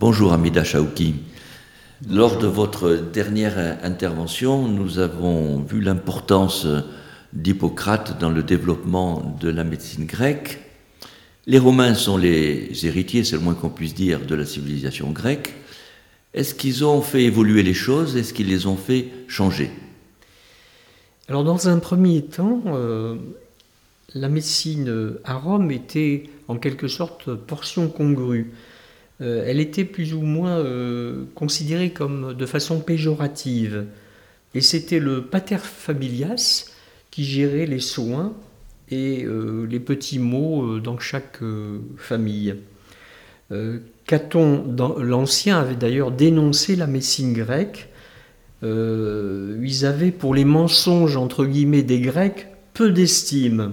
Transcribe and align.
Bonjour 0.00 0.32
Amida 0.32 0.62
Chaouki. 0.62 1.16
Lors 2.08 2.38
de 2.38 2.46
votre 2.46 2.94
dernière 2.94 3.78
intervention, 3.82 4.68
nous 4.68 5.00
avons 5.00 5.60
vu 5.60 5.80
l'importance 5.80 6.68
d'Hippocrate 7.32 8.16
dans 8.20 8.30
le 8.30 8.44
développement 8.44 9.36
de 9.40 9.48
la 9.48 9.64
médecine 9.64 10.06
grecque. 10.06 10.60
Les 11.48 11.58
Romains 11.58 11.94
sont 11.94 12.16
les 12.16 12.86
héritiers, 12.86 13.24
c'est 13.24 13.34
le 13.34 13.42
moins 13.42 13.54
qu'on 13.54 13.70
puisse 13.70 13.92
dire, 13.92 14.24
de 14.24 14.36
la 14.36 14.46
civilisation 14.46 15.10
grecque. 15.10 15.54
Est-ce 16.32 16.54
qu'ils 16.54 16.84
ont 16.84 17.02
fait 17.02 17.24
évoluer 17.24 17.64
les 17.64 17.74
choses? 17.74 18.16
Est-ce 18.16 18.32
qu'ils 18.32 18.50
les 18.50 18.66
ont 18.66 18.76
fait 18.76 19.08
changer? 19.26 19.68
Alors 21.28 21.42
dans 21.42 21.68
un 21.68 21.80
premier 21.80 22.22
temps, 22.22 22.62
euh, 22.68 23.16
la 24.14 24.28
médecine 24.28 25.16
à 25.24 25.34
Rome 25.34 25.72
était 25.72 26.30
en 26.46 26.56
quelque 26.56 26.86
sorte 26.86 27.34
portion 27.34 27.88
congrue. 27.88 28.52
Euh, 29.20 29.44
elle 29.46 29.60
était 29.60 29.84
plus 29.84 30.14
ou 30.14 30.22
moins 30.22 30.58
euh, 30.58 31.24
considérée 31.34 31.90
comme 31.90 32.34
de 32.34 32.46
façon 32.46 32.80
péjorative. 32.80 33.86
Et 34.54 34.60
c'était 34.60 35.00
le 35.00 35.24
pater 35.24 35.58
familias 35.58 36.72
qui 37.10 37.24
gérait 37.24 37.66
les 37.66 37.80
soins 37.80 38.32
et 38.90 39.24
euh, 39.24 39.66
les 39.68 39.80
petits 39.80 40.18
mots 40.18 40.78
dans 40.78 40.98
chaque 40.98 41.40
famille. 41.96 42.54
Caton 44.04 44.76
l'Ancien 44.98 45.58
avait 45.58 45.74
d'ailleurs 45.74 46.10
dénoncé 46.10 46.76
la 46.76 46.86
médecine 46.86 47.32
grecque. 47.32 47.88
ils 48.62 49.86
avaient 49.86 50.10
pour 50.10 50.34
les 50.34 50.44
mensonges 50.44 51.16
entre 51.16 51.46
guillemets 51.46 51.82
des 51.82 52.00
Grecs 52.00 52.46
peu 52.74 52.90
d'estime. 52.90 53.72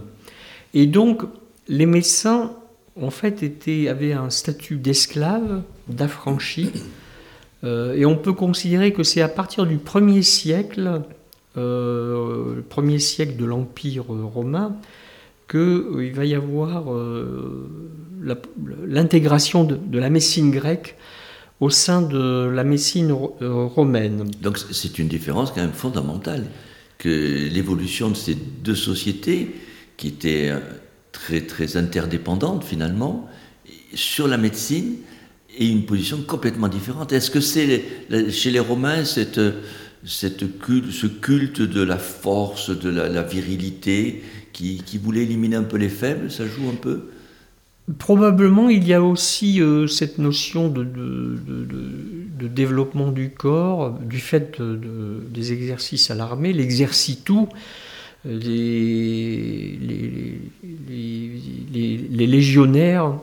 Et 0.73 0.85
donc 0.85 1.23
les 1.67 1.85
médecins 1.85 2.55
en 3.01 3.09
fait 3.09 3.43
était, 3.43 3.87
avait 3.87 4.13
un 4.13 4.29
statut 4.29 4.77
d'esclave, 4.77 5.63
d'affranchi. 5.87 6.71
Euh, 7.63 7.95
et 7.95 8.05
on 8.05 8.15
peut 8.15 8.33
considérer 8.33 8.93
que 8.93 9.03
c'est 9.03 9.21
à 9.21 9.27
partir 9.27 9.65
du 9.65 9.77
1er 9.77 10.21
siècle, 10.21 11.01
euh, 11.57 12.55
le 12.55 12.61
premier 12.61 12.99
siècle 12.99 13.37
de 13.37 13.45
l'Empire 13.45 14.05
romain, 14.05 14.75
qu'il 15.49 15.59
euh, 15.59 16.11
va 16.13 16.25
y 16.25 16.35
avoir 16.35 16.85
l'intégration 18.87 19.63
de, 19.63 19.97
la 19.97 20.09
médecine 20.09 20.51
grecque 20.51 20.95
au 21.59 21.69
sein 21.69 22.01
de 22.01 22.49
la 22.49 22.63
médecine 22.63 23.11
romaine. 23.11 24.29
Donc 24.41 24.57
c'est 24.57 24.99
une 24.99 25.07
différence 25.07 25.51
quand 25.51 25.61
même 25.61 25.71
fondamentale, 25.71 26.45
que 26.97 27.49
l'évolution 27.49 28.09
de 28.09 28.15
ces 28.15 28.35
deux 28.35 28.75
sociétés, 28.75 29.55
qui 29.97 30.09
étaient 30.09 30.51
très, 31.15 31.41
très 31.41 31.77
interdépendante 31.77 32.63
finalement, 32.63 33.27
sur 33.93 34.27
la 34.27 34.37
médecine 34.37 34.97
et 35.57 35.67
une 35.67 35.85
position 35.85 36.21
complètement 36.27 36.67
différente. 36.67 37.13
Est-ce 37.13 37.31
que 37.31 37.39
c'est 37.39 37.83
chez 38.29 38.51
les 38.51 38.59
Romains 38.59 39.05
cette, 39.05 39.39
cette 40.03 40.59
culte, 40.59 40.91
ce 40.91 41.07
culte 41.07 41.61
de 41.61 41.81
la 41.81 41.97
force, 41.97 42.69
de 42.69 42.89
la, 42.89 43.23
virilité 43.23 44.23
qui, 44.51 44.83
qui, 44.85 44.97
voulait 44.97 45.23
éliminer 45.23 45.55
un 45.55 45.63
peu 45.63 45.77
les 45.77 45.89
faibles 45.89 46.29
Ça 46.29 46.45
joue 46.45 46.67
un 46.69 46.75
peu? 46.75 47.09
Probablement, 47.97 48.69
il 48.69 48.85
y 48.85 48.93
a 48.93 49.01
aussi 49.01 49.61
euh, 49.61 49.87
cette 49.87 50.17
notion 50.17 50.67
de, 50.67 50.83
de, 50.83 52.47
développement 52.47 53.11
du 53.11 53.31
corps, 53.31 53.97
du 53.99 54.19
fait 54.19 54.61
des 54.61 55.53
exercices 55.53 56.11
à 56.11 56.15
l'armée, 56.15 56.53
l'exercice-tout 56.53 57.49
les, 58.25 59.77
les, 62.15 62.27
légionnaires 62.27 63.13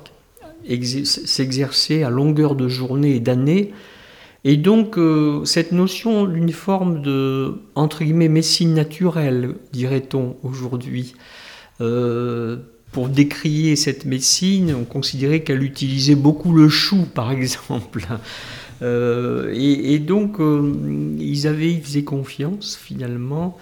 s'exerçaient 1.05 2.03
à 2.03 2.11
longueur 2.11 2.55
de 2.55 2.69
journée 2.69 3.17
et 3.17 3.21
d'année. 3.21 3.73
Et 4.45 4.57
donc, 4.57 4.99
euh, 4.99 5.45
cette 5.45 5.73
notion 5.73 6.25
d'une 6.25 6.53
forme 6.53 7.03
de, 7.03 7.55
entre 7.75 8.03
guillemets, 8.03 8.29
médecine 8.29 8.75
naturelle, 8.75 9.55
dirait-on 9.73 10.37
aujourd'hui, 10.43 11.15
euh, 11.81 12.57
pour 12.91 13.09
décrier 13.09 13.77
cette 13.77 14.05
médecine, 14.05 14.75
on 14.75 14.85
considérait 14.85 15.41
qu'elle 15.41 15.63
utilisait 15.63 16.17
beaucoup 16.17 16.53
le 16.53 16.69
chou, 16.69 17.07
par 17.15 17.31
exemple. 17.31 18.07
Euh, 18.83 19.53
et, 19.55 20.01
donc, 20.01 20.39
ils 20.41 21.47
avaient, 21.47 21.71
ils 21.71 21.81
faisaient 21.81 22.03
confiance, 22.03 22.77
finalement, 22.77 23.57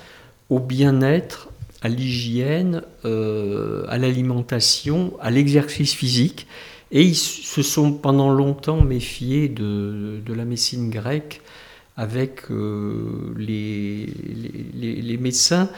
au 0.49 0.61
bien-être, 0.61 1.51
à 1.83 1.89
l'hygiène, 1.89 2.83
euh, 3.05 3.85
à 3.89 3.99
l'alimentation, 3.99 5.15
à 5.21 5.31
l'exercice 5.31 5.95
physique. 5.95 6.47
Et 6.93 7.03
ils 7.03 7.17
se 7.17 7.63
sont 7.63 7.93
pendant 7.93 8.31
longtemps 8.31 8.83
méfiés 8.83 9.49
de, 9.49 10.21
la 10.29 10.45
médecine 10.45 10.91
grecque 10.91 11.41
avec 11.97 12.51
euh, 12.51 13.33
les, 13.37 14.07
les, 14.75 15.17
médecins 15.19 15.69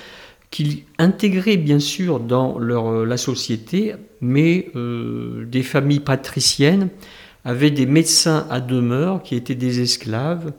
qu'ils 0.51 0.85
intégraient 0.99 1.57
bien 1.57 1.79
sûr 1.79 2.21
dans 2.21 2.59
leur, 2.59 3.05
la 3.05 3.17
société, 3.17 3.95
mais 4.21 4.71
euh, 4.77 5.45
des 5.47 5.62
familles 5.62 6.01
patriciennes 6.01 6.89
avaient 7.45 7.71
des 7.71 7.87
médecins 7.87 8.47
à 8.51 8.61
demeure 8.61 9.23
qui 9.23 9.35
étaient 9.35 9.55
des 9.55 9.81
esclaves. 9.81 10.53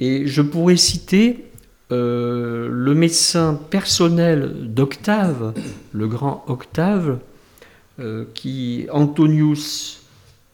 Et 0.00 0.26
je 0.26 0.42
pourrais 0.42 0.76
citer 0.76 1.44
euh, 1.92 2.68
le 2.70 2.94
médecin 2.94 3.58
personnel 3.68 4.52
d'Octave, 4.62 5.54
le 5.92 6.06
grand 6.06 6.44
Octave, 6.46 7.18
euh, 7.98 8.24
qui 8.32 8.86
Antonius 8.92 10.02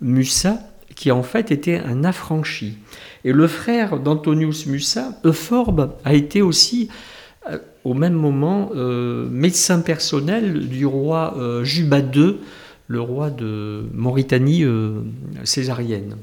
Musa, 0.00 0.58
qui 0.94 1.10
en 1.10 1.22
fait 1.22 1.50
était 1.50 1.78
un 1.78 2.04
affranchi. 2.04 2.78
Et 3.24 3.32
le 3.32 3.46
frère 3.48 3.98
d'Antonius 3.98 4.66
Musa, 4.66 5.12
Euphorbe, 5.24 5.92
a 6.06 6.14
été 6.14 6.40
aussi 6.40 6.88
euh, 7.50 7.58
au 7.84 7.92
même 7.92 8.14
moment 8.14 8.70
médecin 8.74 9.80
personnel 9.80 10.68
du 10.68 10.86
roi 10.86 11.36
Juba 11.62 12.00
II, 12.00 12.38
le 12.88 13.00
roi 13.00 13.30
de 13.30 13.84
Mauritanie 13.94 14.64
césarienne. 15.44 16.16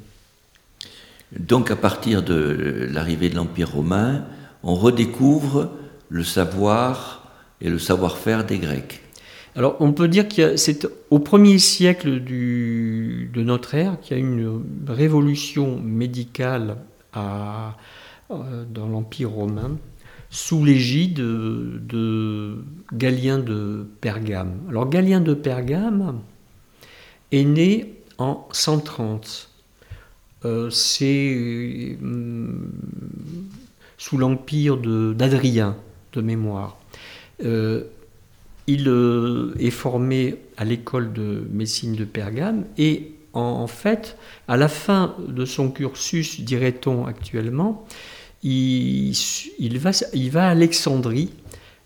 Donc 1.40 1.72
à 1.72 1.78
partir 1.78 2.22
de 2.22 2.90
l'arrivée 2.92 3.30
de 3.30 3.36
l'Empire 3.36 3.72
romain, 3.72 4.26
on 4.64 4.76
redécouvre 4.76 5.70
le 6.10 6.24
savoir 6.24 7.32
et 7.62 7.70
le 7.70 7.80
savoir-faire 7.80 8.46
des 8.46 8.60
Grecs. 8.60 9.02
Alors 9.56 9.78
on 9.80 9.94
peut 9.94 10.08
dire 10.08 10.28
que 10.28 10.58
c'est 10.58 10.88
au 11.12 11.20
premier 11.20 11.60
siècle 11.60 12.24
de 12.24 13.44
notre 13.44 13.76
ère 13.76 14.00
qu'il 14.02 14.18
y 14.18 14.20
a 14.20 14.24
une 14.24 14.64
révolution 14.88 15.80
médicale 15.80 16.78
euh, 17.16 17.70
dans 18.30 18.88
l'Empire 18.88 19.30
romain 19.30 19.78
sous 20.32 20.66
l'égide 20.66 21.18
de 21.18 22.64
Galien 22.92 23.38
de 23.38 23.86
Pergame. 24.02 24.54
Alors 24.70 24.90
Galien 24.90 25.22
de 25.22 25.36
Pergame 25.36 26.22
est 27.32 27.44
né 27.44 27.94
en 28.18 28.48
130. 28.52 29.50
Euh, 30.46 30.70
c'est 30.72 31.98
sous 34.04 34.18
l'empire 34.18 34.76
d'Adrien, 34.76 35.78
de, 36.12 36.20
mémoire. 36.20 36.78
Euh, 37.46 37.84
il 38.68 38.90
euh, 38.90 39.56
est 39.60 39.70
formé 39.70 40.36
à 40.58 40.66
l'école 40.66 41.14
de 41.14 41.48
médecine 41.50 41.96
de 41.96 42.04
Pergame 42.04 42.66
et 42.78 43.14
en, 43.32 43.66
fait, 43.66 44.18
à 44.50 44.58
la 44.58 44.68
fin 44.68 45.16
de 45.26 45.46
son 45.46 45.72
cursus, 45.72 46.42
dirait-on 46.42 47.06
actuellement, 47.06 47.88
il, 48.44 49.14
va, 49.80 50.48
à 50.48 50.50
Alexandrie. 50.50 51.30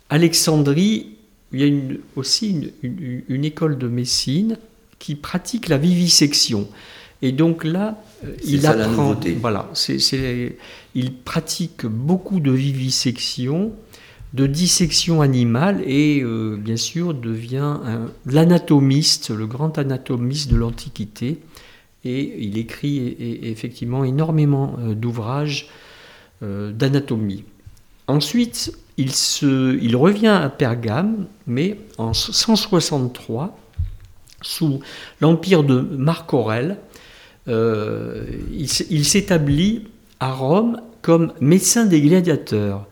Alexandrie, 0.09 1.17
il 1.53 1.61
y 1.61 1.69
a 1.69 1.97
aussi 2.15 2.73
une, 2.81 3.45
école 3.45 3.77
de 3.77 3.87
médecine 3.87 4.57
qui 4.97 5.13
pratique 5.13 5.69
la 5.69 5.77
vivisection. 5.77 6.67
Et 7.21 7.31
donc 7.31 7.63
là, 7.63 8.01
euh, 8.25 8.35
il 8.45 8.65
apprend. 8.65 9.15
Voilà, 9.39 9.69
il 10.95 11.13
pratique 11.13 11.85
beaucoup 11.85 12.39
de 12.39 12.51
vivisection, 12.51 13.73
de 14.33 14.47
dissection 14.47 15.21
animale 15.21 15.81
et 15.85 16.21
euh, 16.21 16.57
bien 16.57 16.77
sûr 16.77 17.13
devient 17.13 17.77
l'anatomiste, 18.25 19.29
le 19.29 19.47
grand 19.47 19.77
anatomiste 19.77 20.49
de 20.49 20.55
l'Antiquité. 20.55 21.39
Et 22.05 22.45
il 22.45 22.57
écrit 22.57 23.17
effectivement 23.43 24.03
énormément 24.03 24.77
euh, 24.79 24.93
d'ouvrages 24.93 25.69
d'anatomie. 26.39 27.45
Ensuite, 28.07 28.71
il, 28.97 29.11
se, 29.11 29.75
il 29.81 29.95
revient 29.95 30.27
à 30.27 30.49
Pergame, 30.49 31.25
mais 31.47 31.79
en 31.97 32.13
163, 32.13 33.57
sous 34.43 34.79
l'empire 35.19 35.63
de 35.63 35.79
Marc 35.79 36.31
Aurèle, 36.35 36.77
euh, 37.47 38.25
il, 38.51 39.05
s'établit 39.05 39.87
à 40.19 40.31
Rome 40.31 40.81
comme 41.01 41.33
médecin 41.39 41.85
des 41.85 42.01
gladiateurs. 42.01 42.87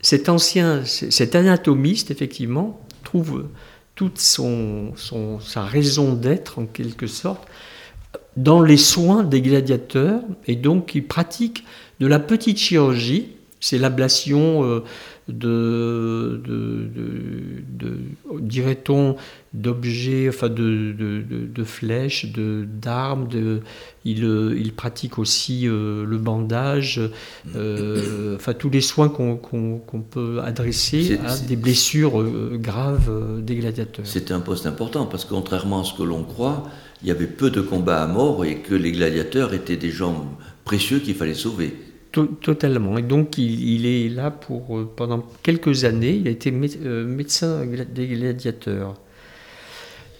Cet 0.00 0.28
ancien, 0.28 0.84
cet 0.84 1.34
anatomiste, 1.34 2.10
effectivement, 2.10 2.80
trouve 3.02 3.46
toute 3.94 4.18
sa 4.18 5.64
raison 5.64 6.14
d'être, 6.14 6.58
en 6.58 6.66
quelque 6.66 7.06
sorte, 7.06 7.46
dans 8.36 8.62
les 8.62 8.76
soins 8.76 9.22
des 9.22 9.40
gladiateurs, 9.40 10.20
et 10.46 10.56
donc 10.56 10.94
il 10.94 11.06
pratique 11.06 11.64
de 12.00 12.06
la 12.06 12.18
petite 12.18 12.58
chirurgie, 12.58 13.36
c'est 13.64 13.78
l'ablation 13.78 14.62
euh, 14.62 14.82
de, 15.28 16.38
de, 16.44 17.98
dirait-on, 18.40 19.16
d'objets, 19.54 20.28
enfin 20.28 20.50
de, 20.50 20.92
de, 20.92 21.64
flèches, 21.64 22.26
d'armes. 22.26 23.26
Il, 24.04 24.22
euh, 24.22 24.54
il, 24.58 24.74
pratique 24.74 25.18
aussi 25.18 25.66
euh, 25.66 26.04
le 26.04 26.18
bandage, 26.18 27.00
enfin 27.46 28.52
tous 28.52 28.68
les 28.68 28.82
soins 28.82 29.08
qu'on 29.08 30.04
peut 30.10 30.40
adresser 30.44 31.18
à 31.26 31.38
des 31.38 31.56
blessures 31.56 32.22
graves 32.58 33.40
des 33.42 33.56
gladiateurs. 33.56 34.06
C'était 34.06 34.34
un 34.34 34.40
poste 34.40 34.66
important 34.66 35.06
parce 35.06 35.24
que 35.24 35.30
contrairement 35.30 35.80
à 35.80 35.84
ce 35.84 35.94
que 35.94 36.02
l'on 36.02 36.24
croit, 36.24 36.64
il 37.00 37.08
y 37.08 37.10
avait 37.10 37.26
peu 37.26 37.48
de 37.48 37.62
combats 37.62 38.02
à 38.02 38.06
mort 38.06 38.44
et 38.44 38.56
que 38.56 38.74
les 38.74 38.92
gladiateurs 38.92 39.54
étaient 39.54 39.78
des 39.78 39.90
gens 39.90 40.36
précieux 40.66 40.98
qu'il 40.98 41.14
fallait 41.14 41.32
sauver. 41.32 41.74
Totalement. 42.14 42.96
Et 42.96 43.02
donc, 43.02 43.38
il, 43.38 43.86
est 43.86 44.08
là 44.08 44.30
pour, 44.30 44.78
euh, 44.78 44.88
pendant 44.96 45.24
quelques 45.42 45.84
années, 45.84 46.14
il 46.14 46.28
a 46.28 46.30
été 46.30 46.52
euh, 46.84 47.04
médecin 47.04 47.66
des 47.66 48.06
gladiateurs. 48.06 48.94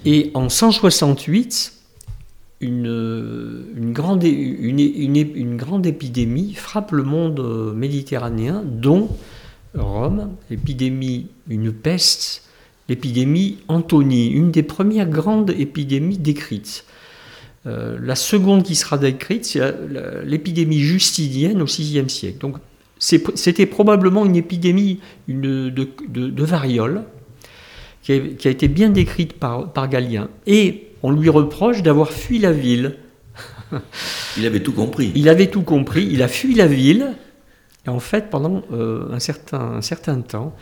Et 0.04 0.32
en 0.34 0.48
168, 0.48 1.72
une, 2.60 2.88
euh, 2.88 3.62
une, 3.76 3.92
grande, 3.92 4.24
une, 4.24 4.80
une, 4.80 5.56
grande 5.56 5.86
épidémie 5.86 6.54
frappe 6.54 6.90
le 6.90 7.04
monde 7.04 7.72
méditerranéen, 7.76 8.64
dont 8.66 9.08
Rome, 9.76 10.30
l'épidémie, 10.50 11.28
une 11.48 11.72
peste, 11.72 12.42
l'épidémie 12.88 13.58
Antonie, 13.68 14.30
une 14.30 14.50
des 14.50 14.64
premières 14.64 15.08
grandes 15.08 15.50
épidémies 15.50 16.18
décrites. 16.18 16.84
Euh, 17.66 17.98
la 18.00 18.14
seconde 18.14 18.62
qui 18.62 18.74
sera 18.74 18.98
décrite, 18.98 19.44
c'est 19.44 19.60
l'épidémie 20.24 20.80
justinienne 20.80 21.62
au 21.62 21.64
VIe 21.64 22.08
siècle. 22.08 22.38
Donc, 22.38 22.56
c'était 22.98 23.66
probablement 23.66 24.24
une 24.24 24.36
épidémie 24.36 25.00
de, 25.28 25.70
de, 25.70 26.44
variole 26.44 27.04
qui 28.02 28.12
a, 28.12 28.50
été 28.50 28.68
bien 28.68 28.90
décrite 28.90 29.34
par, 29.34 29.72
par 29.72 29.88
Galien. 29.88 30.28
Et 30.46 30.88
on 31.02 31.10
lui 31.10 31.28
reproche 31.28 31.82
d'avoir 31.82 32.12
fui 32.12 32.38
la 32.38 32.52
ville. 32.52 32.96
il 34.36 34.46
avait 34.46 34.60
tout 34.60 34.72
compris. 34.72 35.12
Il 35.14 35.28
avait 35.28 35.48
tout 35.48 35.62
compris. 35.62 36.06
Il 36.10 36.22
a 36.22 36.28
fui 36.28 36.54
la 36.54 36.66
ville. 36.66 37.12
Et 37.86 37.90
en 37.90 38.00
fait, 38.00 38.30
pendant 38.30 38.62
euh, 38.72 39.12
un, 39.12 39.18
certain, 39.18 39.60
un 39.60 39.82
certain 39.82 40.20
temps, 40.20 40.54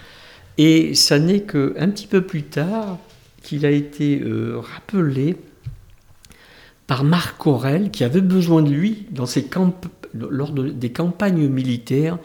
et 0.59 0.95
ça 0.95 1.19
n'est 1.19 1.43
qu'un 1.43 1.89
petit 1.91 2.07
peu 2.07 2.23
plus 2.23 2.43
tard 2.43 2.99
qu'il 3.43 3.65
a 3.67 3.71
été 3.71 4.21
euh, 4.21 4.59
rappelé 4.59 5.37
Marc 7.01 7.47
Aurel, 7.47 7.91
qui 7.91 8.05
avait 8.05 8.21
besoin 8.21 8.63
de 8.63 8.71
lui 8.71 9.07
dans 9.11 9.27
ses 9.27 9.49
lors 10.15 10.53
des 10.53 10.93
campagnes 10.93 11.49
militaires 11.49 12.19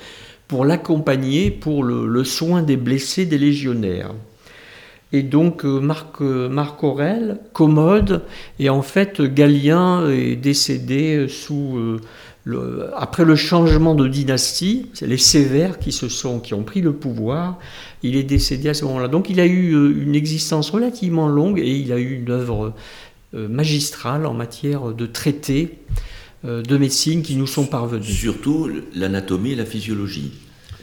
pour 0.49 0.65
l'accompagner 0.65 1.51
pour 1.51 1.83
le, 1.83 2.23
soin 2.25 2.61
des 2.61 2.75
blessés 2.75 3.25
des 3.25 3.37
légionnaires. 3.37 4.13
Et 5.13 5.23
donc 5.23 5.63
euh, 5.63 5.79
Marc, 5.79 6.21
euh, 6.21 6.49
Marc, 6.49 6.83
Aurel, 6.83 7.39
commode, 7.53 8.23
et 8.59 8.69
en 8.69 8.81
fait 8.81 9.21
Galien 9.21 10.09
est 10.09 10.35
décédé 10.35 11.27
sous, 11.29 11.97
le, 12.47 12.89
après 12.95 13.25
le 13.25 13.35
changement 13.35 13.93
de 13.93 14.07
dynastie, 14.07 14.87
c'est 14.93 15.05
les 15.05 15.17
Sévères 15.17 15.79
qui, 15.79 15.91
se 15.91 16.07
sont, 16.07 16.39
qui 16.39 16.53
ont 16.53 16.63
pris 16.63 16.79
le 16.79 16.93
pouvoir, 16.93 17.59
il 18.03 18.15
est 18.15 18.23
décédé 18.23 18.69
à 18.69 18.73
ce 18.73 18.85
moment-là. 18.85 19.09
Donc 19.09 19.29
il 19.29 19.41
a 19.41 19.45
eu 19.45 19.73
une 20.01 20.15
existence 20.15 20.69
relativement 20.69 21.27
longue 21.27 21.59
et 21.59 21.75
il 21.75 21.91
a 21.91 21.99
eu 21.99 22.15
une 22.15 22.31
œuvre 22.31 22.67
euh, 22.67 22.73
magistrale 23.33 24.25
en 24.25 24.33
matière 24.33 24.93
de 24.93 25.05
traités 25.05 25.79
euh, 26.45 26.61
de 26.61 26.77
médecine 26.77 27.23
qui 27.23 27.35
nous 27.35 27.47
sont 27.47 27.65
parvenus. 27.65 28.05
Surtout 28.05 28.69
l'anatomie 28.95 29.53
et 29.53 29.55
la 29.55 29.65
physiologie. 29.65 30.33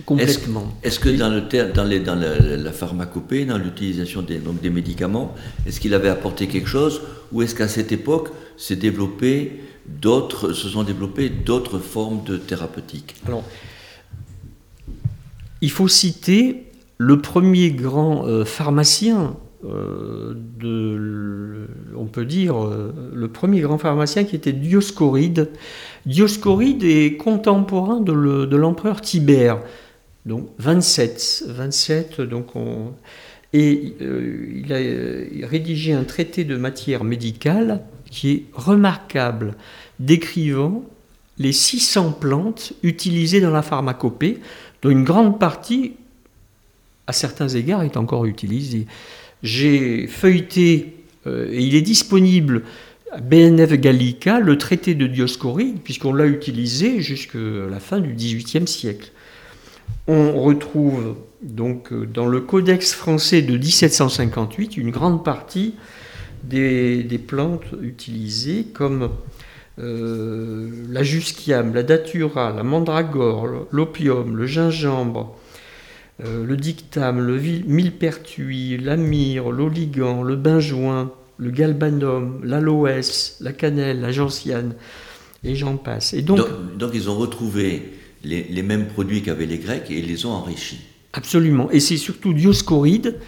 Complètement. 0.05 0.77
Est-ce 0.83 0.99
que 0.99 1.09
dans, 1.11 1.31
le, 1.31 1.43
dans, 1.73 1.85
les, 1.85 2.01
dans 2.01 2.17
la, 2.17 2.73
pharmacopée, 2.73 3.45
dans 3.45 3.57
l'utilisation 3.57 4.23
des, 4.23 4.39
donc 4.39 4.61
des 4.61 4.71
médicaments, 4.71 5.33
est-ce 5.65 5.79
qu'il 5.79 5.95
avait 5.95 6.09
apporté 6.09 6.49
quelque 6.49 6.69
chose 6.69 7.03
ou 7.31 7.43
est-ce 7.43 7.55
qu'à 7.55 7.69
cette 7.69 7.93
époque 7.93 8.31
s'est 8.57 8.75
développé 8.75 9.61
d'autres, 9.87 10.53
se 10.53 10.69
sont 10.69 10.83
développées 10.83 11.29
d'autres 11.29 11.79
formes 11.79 12.25
de 12.25 12.37
thérapeutiques 12.37 13.15
Alors, 13.25 13.45
il 15.61 15.71
faut 15.71 15.87
citer 15.87 16.65
le 16.99 17.21
premier 17.21 17.71
grand 17.71 18.27
euh, 18.27 18.45
pharmacien 18.45 19.21
euh, 19.21 19.44
de, 19.65 21.67
on 21.97 22.07
peut 22.07 22.25
dire, 22.25 22.63
euh, 22.63 22.93
le 23.13 23.29
premier 23.29 23.61
grand 23.61 23.79
pharmacien 23.79 24.25
qui 24.25 24.37
était 24.37 24.53
Dioscoride. 24.53 25.51
Dioscoride 26.07 26.85
est 26.85 27.17
contemporain 27.17 28.01
de 28.01 28.57
l'empereur 28.57 29.01
Tibère, 29.01 29.61
donc 30.27 30.49
27. 30.59 31.45
27 31.49 32.21
donc 32.21 32.57
on, 32.57 32.93
et 33.55 33.95
euh, 34.03 34.49
il 34.53 34.73
a 34.73 35.47
rédigé 35.47 35.93
un 35.93 36.03
traité 36.03 36.43
de 36.43 36.57
matière 36.57 37.05
médicale 37.05 37.83
qui 38.11 38.33
est 38.33 38.45
remarquable, 38.53 39.55
décrivant 40.01 40.83
les 41.39 41.53
600 41.53 42.13
plantes 42.13 42.73
utilisées 42.83 43.41
dans 43.41 43.53
la 43.53 43.63
pharmacopée, 43.63 44.41
dont 44.83 44.91
une 44.91 45.05
grande 45.05 45.39
partie, 45.39 45.93
à 47.07 47.13
certains 47.13 47.49
égards, 47.49 47.83
est 47.83 47.97
encore 47.97 48.25
utilisée 48.25 48.87
j'ai 49.45 50.07
feuilleté, 50.07 50.95
euh, 51.27 51.49
et 51.53 51.63
il 51.63 51.77
est 51.77 51.83
disponible 51.83 52.63
à 53.13 53.21
BNF 53.21 53.75
Gallica, 53.75 54.41
le 54.41 54.59
traité 54.59 54.95
de 54.95 55.07
Dioscoride, 55.07 55.81
puisqu'on 55.85 56.15
l'a 56.15 56.27
utilisé 56.27 57.01
jusqu'à 57.01 57.39
la 57.39 57.79
fin 57.79 58.01
du 58.01 58.15
XVIIIe 58.15 58.67
siècle. 58.67 59.13
On 60.09 60.41
retrouve 60.43 61.17
donc 61.43 61.93
euh, 61.93 62.07
dans 62.07 62.27
le 62.27 62.41
Codex 62.41 62.95
français 62.95 63.43
de 63.43 63.57
1758 63.57 64.79
une 64.79 64.91
grande 64.91 65.23
partie 65.23 65.75
des, 66.43 67.21
plantes 67.27 67.67
utilisées 67.83 68.67
comme 68.73 69.11
euh, 69.79 70.71
la 70.89 71.03
jusquiame, 71.03 71.75
la 71.75 71.83
datura, 71.83 72.51
la 72.51 72.63
mandragore, 72.63 73.67
l'opium, 73.71 74.37
le 74.37 74.47
gingembre, 74.47 75.37
euh, 76.23 76.45
le 76.45 76.57
dictame, 76.57 77.19
le 77.19 77.41
millepertuis, 77.41 78.79
l'amyre, 78.79 79.51
l'oligan, 79.51 80.23
le 80.23 80.37
benjoin, 80.37 81.11
le 81.39 81.51
galbanum, 81.51 82.41
l'aloès, 82.45 83.37
la 83.41 83.53
cannelle, 83.53 84.01
la 84.01 84.13
gentiane, 84.13 84.75
et 85.43 85.57
j'en 85.57 85.77
passe. 85.77 86.15
Et 86.15 86.23
donc, 86.23 86.47
donc, 86.79 86.93
ils 86.95 87.11
ont 87.11 87.17
retrouvé 87.17 87.95
les, 88.23 88.63
mêmes 88.63 88.87
produits 88.87 89.23
qu'avaient 89.23 89.47
les 89.47 89.59
Grecs 89.59 89.91
et 89.91 89.99
ils 89.99 90.07
les 90.07 90.25
ont 90.25 90.31
enrichis. 90.31 90.81
Absolument. 91.13 91.69
Et 91.73 91.81
c'est 91.81 91.97
surtout 91.97 92.33
Dioscoride 92.33 93.19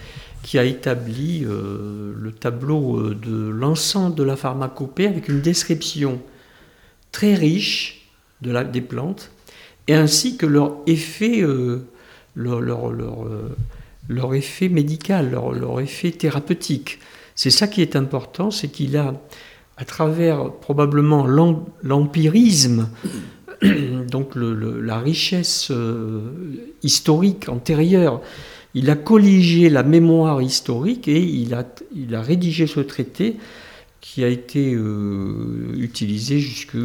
qui 0.44 0.56
a 0.58 0.64
établi 0.64 1.44
euh, 1.44 2.14
le 2.16 2.30
tableau 2.30 3.00
euh, 3.00 3.16
de 3.20 3.48
l'ensemble 3.48 4.14
de 4.14 4.22
la 4.22 4.36
pharmacopée 4.36 5.08
avec 5.08 5.28
une 5.28 5.40
description 5.40 6.20
très 7.10 7.34
riche 7.34 8.08
de 8.42 8.52
la, 8.52 8.62
des 8.62 8.80
plantes 8.80 9.32
et 9.88 9.94
ainsi 9.94 10.36
que 10.36 10.46
leur 10.46 10.76
effet 10.86 11.42
leur, 12.36 12.60
leur, 12.60 13.24
euh, 13.24 13.56
leur, 14.08 14.34
effet 14.34 14.68
médical, 14.68 15.30
leur, 15.30 15.80
effet 15.80 16.10
thérapeutique. 16.12 17.00
C'est 17.34 17.50
ça 17.50 17.66
qui 17.66 17.82
est 17.82 17.96
important, 17.96 18.50
c'est 18.50 18.68
qu'il 18.68 18.96
a, 18.96 19.14
à 19.76 19.84
travers 19.84 20.52
probablement 20.52 21.26
l'empirisme, 21.82 22.88
donc 24.10 24.32
la 24.36 24.98
richesse 24.98 25.70
euh, 25.70 26.20
historique 26.82 27.48
antérieure, 27.48 28.20
il 28.74 28.90
a 28.90 28.96
colligé 28.96 29.70
la 29.70 29.82
mémoire 29.82 30.42
historique 30.42 31.08
et 31.08 31.18
il 31.18 31.54
a, 31.54 31.64
il 31.94 32.14
a 32.14 32.20
rédigé 32.20 32.66
ce 32.66 32.80
traité 32.80 33.36
qui 34.00 34.22
a 34.24 34.28
été 34.28 34.74
euh, 34.74 35.74
utilisé 35.76 36.38
jusqu'à 36.38 36.78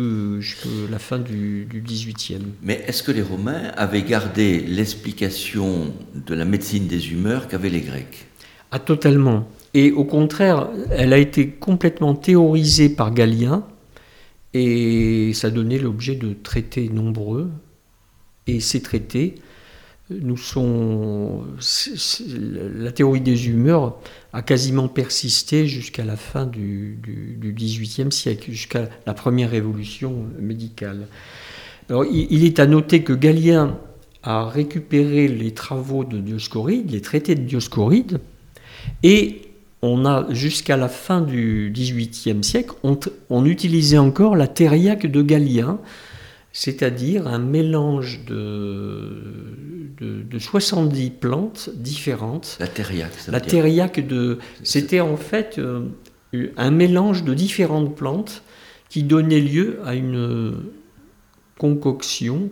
la 0.89 0.99
fin 0.99 1.19
du, 1.19 1.67
XVIIIe. 1.71 2.47
Mais 2.63 2.83
est-ce 2.87 3.03
que 3.03 3.11
les 3.11 3.21
Romains 3.21 3.71
avaient 3.77 4.01
gardé 4.01 4.59
l'explication 4.61 5.93
de 6.15 6.33
la 6.33 6.45
médecine 6.45 6.87
des 6.87 7.11
humeurs 7.11 7.47
qu'avaient 7.47 7.69
les 7.69 7.81
Grecs? 7.81 8.25
Ah, 8.71 8.79
totalement. 8.79 9.47
Et 9.73 9.91
au 9.91 10.03
contraire, 10.03 10.69
elle 10.91 11.13
a 11.13 11.17
été 11.17 11.49
complètement 11.49 12.15
théorisée 12.15 12.89
par 12.89 13.13
Galien, 13.13 13.65
et 14.53 15.31
ça 15.33 15.49
donnait 15.49 15.77
l'objet 15.77 16.15
de 16.15 16.33
traités 16.33 16.89
nombreux. 16.89 17.49
Et 18.47 18.59
ces 18.59 18.81
traités 18.81 19.35
La 22.79 22.91
théorie 22.91 23.21
des 23.21 23.47
humeurs 23.47 23.97
a 24.33 24.41
quasiment 24.41 24.87
persisté 24.87 25.67
jusqu'à 25.67 26.03
la 26.03 26.15
fin 26.15 26.45
du, 26.45 26.99
XVIIIe 27.41 28.11
siècle, 28.11 28.51
jusqu'à 28.51 28.89
la 29.05 29.13
première 29.13 29.51
révolution 29.51 30.25
médicale. 30.39 31.07
Il, 31.89 32.45
est 32.45 32.59
à 32.59 32.67
noter 32.67 33.03
que 33.03 33.13
Galien 33.13 33.77
a 34.23 34.47
récupéré 34.47 35.27
les 35.27 35.51
travaux 35.51 36.03
de 36.03 36.19
Dioscoride, 36.19 36.91
les 36.91 37.01
traités 37.01 37.35
de 37.35 37.41
Dioscoride, 37.41 38.19
et 39.03 39.41
on 39.81 40.05
a 40.05 40.31
jusqu'à 40.31 40.77
la 40.77 40.87
fin 40.87 41.21
du 41.21 41.71
XVIIIe 41.73 42.43
siècle, 42.43 42.73
on, 43.29 43.45
utilisait 43.45 43.97
encore 43.97 44.35
la 44.35 44.47
thériaque 44.47 45.07
de 45.07 45.21
Galien, 45.21 45.79
c'est-à-dire 46.53 47.27
un 47.27 47.39
mélange 47.39 48.25
de, 48.25 49.09
de, 49.99 50.39
70 50.39 51.11
plantes 51.11 51.69
différentes. 51.75 52.57
La 52.59 52.67
thériaque, 52.67 53.13
ça 53.17 53.31
La 53.31 53.39
thériaque 53.39 54.05
de. 54.05 54.39
C'était 54.63 54.99
en 54.99 55.17
fait 55.17 55.59
euh, 55.59 55.87
un 56.57 56.71
mélange 56.71 57.23
de 57.23 57.33
différentes 57.33 57.95
plantes 57.95 58.43
qui 58.89 59.03
donnait 59.03 59.39
lieu 59.39 59.79
à 59.85 59.95
une 59.95 60.53
concoction 61.57 62.49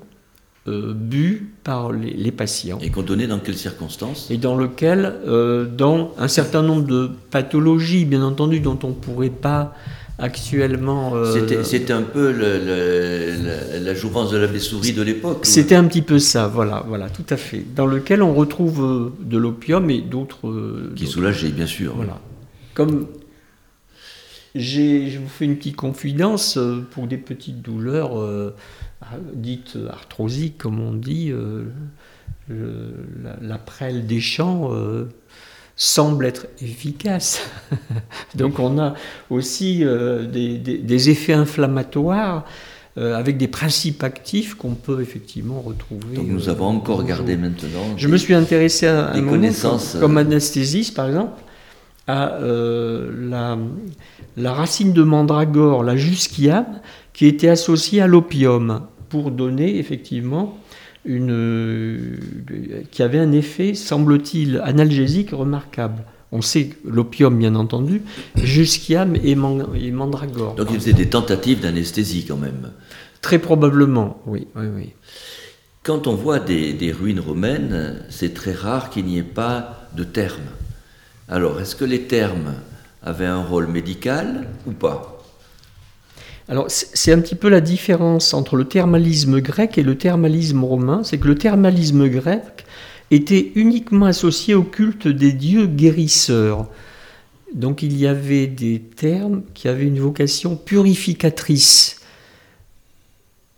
euh, 0.67 0.93
bu 0.93 1.53
par 1.63 1.91
les, 1.91 2.31
patients. 2.31 2.79
Et 2.81 2.91
qu'on 2.91 3.01
donnait 3.01 3.27
dans 3.27 3.39
quelles 3.39 3.57
circonstances? 3.57 4.29
Et 4.29 4.37
dans 4.37 4.55
lequel, 4.55 5.15
euh, 5.25 5.65
dans 5.65 6.13
un 6.17 6.27
certain 6.27 6.61
nombre 6.61 6.85
de 6.85 7.09
pathologies, 7.31 8.05
bien 8.05 8.21
entendu, 8.21 8.59
dont 8.59 8.77
on 8.83 8.89
ne 8.89 8.93
pourrait 8.93 9.29
pas 9.29 9.73
actuellement. 10.19 11.15
Euh, 11.15 11.63
c'était 11.63 11.93
un 11.93 12.03
peu 12.03 12.31
la 12.31 13.93
jouvence 13.93 14.31
de 14.31 14.37
la 14.37 14.59
souris 14.59 14.93
de 14.93 15.01
l'époque. 15.01 15.45
C'était 15.45 15.75
un 15.75 15.85
petit 15.85 16.01
peu 16.01 16.19
ça, 16.19 16.47
voilà, 16.47 16.83
voilà, 16.87 17.09
tout 17.09 17.25
à 17.29 17.37
fait. 17.37 17.63
Dans 17.75 17.85
lequel 17.85 18.21
on 18.21 18.33
retrouve 18.33 19.13
de 19.19 19.37
l'opium 19.37 19.89
et 19.89 20.01
d'autres. 20.01 20.91
Qui 20.95 21.07
soulageaient, 21.07 21.49
bien 21.49 21.67
sûr. 21.67 21.95
Voilà. 21.95 22.19
Comme 22.73 23.07
je 24.55 25.17
vous 25.17 25.27
fais 25.27 25.45
une 25.45 25.57
petite 25.57 25.75
confidence 25.75 26.57
pour 26.91 27.07
des 27.07 27.17
petites 27.17 27.61
douleurs 27.61 28.11
dites 29.33 29.77
arthrosiques, 29.89 30.57
comme 30.57 30.79
on 30.79 30.93
dit, 30.93 31.31
euh, 32.51 32.91
la, 33.41 33.59
prêle 33.59 34.07
des 34.07 34.19
champs 34.19 34.73
euh, 34.73 35.05
semble 35.79 36.25
être 36.25 36.45
efficace. 36.61 37.41
Donc 38.35 38.59
on 38.59 38.77
a 38.77 38.93
aussi 39.31 39.79
euh, 39.83 40.27
des, 40.27 41.09
effets 41.09 41.33
inflammatoires 41.33 42.45
avec 42.97 43.37
des 43.37 43.47
principes 43.47 44.03
actifs 44.03 44.55
qu'on 44.55 44.73
peut 44.73 45.01
effectivement 45.01 45.61
retrouver. 45.61 46.17
Donc 46.17 46.27
nous 46.27 46.49
avons 46.49 46.65
encore 46.65 47.05
gardé 47.05 47.37
maintenant. 47.37 47.95
Je 47.95 48.09
me 48.09 48.17
suis 48.17 48.33
intéressé 48.33 48.87
à 48.87 49.13
un 49.13 49.21
connaissances 49.21 49.95
comme, 49.97 50.17
anesthésiste 50.17 50.97
par 50.97 51.07
exemple 51.07 51.41
à 52.07 52.37
la, 52.41 53.57
la, 54.35 54.53
racine 54.53 54.91
de 54.91 55.03
mandragore, 55.03 55.85
la 55.85 55.95
jusquiame, 55.95 56.81
qui 57.13 57.27
était 57.27 57.47
associée 57.47 58.01
à 58.01 58.07
l'opium 58.07 58.81
pour 59.09 59.31
donner 59.31 59.77
effectivement 59.77 60.57
une, 61.05 61.31
euh, 61.31 62.17
qui 62.91 63.03
avait 63.03 63.19
un 63.19 63.31
effet, 63.31 63.73
semble-t-il, 63.73 64.61
analgésique 64.63 65.31
remarquable. 65.31 66.03
On 66.31 66.41
sait 66.41 66.69
l'opium, 66.85 67.37
bien 67.37 67.55
entendu, 67.55 68.03
jusquiam 68.35 69.15
et, 69.15 69.31
et 69.31 69.91
mandragore. 69.91 70.55
Donc 70.55 70.67
il 70.71 70.79
faisait 70.79 70.93
des 70.93 71.09
tentatives 71.09 71.61
d'anesthésie 71.61 72.25
quand 72.25 72.37
même. 72.37 72.71
Très 73.21 73.39
probablement, 73.39 74.21
oui. 74.27 74.47
oui, 74.55 74.65
oui. 74.75 74.89
Quand 75.81 76.07
on 76.07 76.13
voit 76.13 76.39
des, 76.39 76.73
des 76.73 76.91
ruines 76.91 77.19
romaines, 77.19 78.03
c'est 78.09 78.33
très 78.33 78.53
rare 78.53 78.89
qu'il 78.89 79.05
n'y 79.05 79.17
ait 79.17 79.23
pas 79.23 79.87
de 79.95 80.03
termes. 80.03 80.51
Alors, 81.27 81.59
est-ce 81.61 81.75
que 81.75 81.85
les 81.85 82.03
termes 82.03 82.53
avaient 83.01 83.25
un 83.25 83.41
rôle 83.41 83.67
médical 83.67 84.49
ou 84.67 84.71
pas? 84.71 85.18
Alors 86.49 86.65
c'est 86.67 87.11
un 87.11 87.19
petit 87.19 87.35
peu 87.35 87.47
la 87.47 87.61
différence 87.61 88.33
entre 88.33 88.55
le 88.55 88.65
thermalisme 88.65 89.39
grec 89.39 89.77
et 89.77 89.83
le 89.83 89.95
thermalisme 89.95 90.63
romain, 90.63 91.03
c'est 91.03 91.19
que 91.19 91.27
le 91.27 91.35
thermalisme 91.35 92.09
grec 92.09 92.65
était 93.11 93.51
uniquement 93.53 94.07
associé 94.07 94.55
au 94.55 94.63
culte 94.63 95.07
des 95.07 95.31
dieux 95.31 95.67
guérisseurs. 95.67 96.67
Donc 97.53 97.83
il 97.83 97.95
y 97.95 98.07
avait 98.07 98.47
des 98.47 98.79
termes 98.79 99.43
qui 99.53 99.67
avaient 99.67 99.85
une 99.85 99.99
vocation 99.99 100.55
purificatrice. 100.55 102.01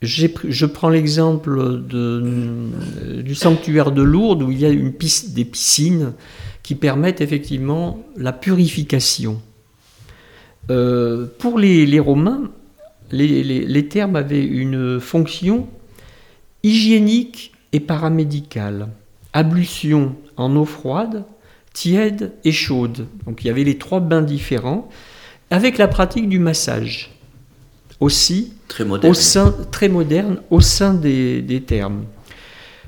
Je 0.02 0.66
prends 0.66 0.90
l'exemple 0.90 1.82
du 3.24 3.36
sanctuaire 3.36 3.94
de 3.94 4.02
Lourdes 4.02 4.44
où 4.44 4.52
il 4.52 4.60
y 4.60 4.66
a 4.66 4.70
une 4.70 4.94
des 5.30 5.46
piscines 5.46 6.12
qui 6.62 6.76
permettent 6.76 7.22
effectivement 7.22 8.04
la 8.18 8.34
purification. 8.34 9.42
Euh, 10.70 11.26
pour 11.40 11.58
les 11.58 12.00
Romains, 12.00 12.52
les, 13.12 13.88
termes 13.88 14.16
avaient 14.16 14.44
une 14.44 15.00
fonction 15.00 15.68
hygiénique 16.64 17.54
et 17.74 17.80
paramédicale. 17.80 18.90
Ablution 19.34 20.16
en 20.38 20.56
eau 20.56 20.66
froide, 20.66 21.26
tiède 21.74 22.34
et 22.44 22.52
chaude. 22.52 23.08
Donc 23.26 23.44
il 23.44 23.48
y 23.48 23.50
avait 23.50 23.64
les 23.64 23.78
trois 23.78 24.00
bains 24.00 24.22
différents, 24.22 24.90
avec 25.50 25.78
la 25.78 25.88
pratique 25.88 26.30
du 26.30 26.40
massage. 26.40 27.12
Aussi, 28.00 28.54
très 28.68 28.84
moderne, 28.84 29.12
au 29.12 29.14
sein, 29.14 29.56
très 29.72 29.90
moderne, 29.90 30.42
au 30.50 30.60
sein 30.60 30.94
des, 30.94 31.64
termes. 31.66 32.06